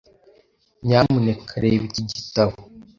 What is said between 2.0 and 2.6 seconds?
gitabo.